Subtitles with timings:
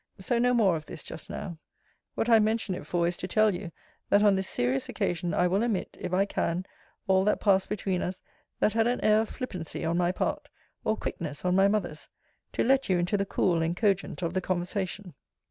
[0.19, 1.59] So no more of this just now.
[2.15, 3.71] What I mention it for, is to tell you,
[4.09, 6.65] that on this serious occasion I will omit, if I can,
[7.05, 8.23] all that passed between us,
[8.61, 10.49] that had an air of flippancy on my part,
[10.83, 12.09] or quickness on my mother's,
[12.53, 15.13] to let you into the cool and cogent of the conversation.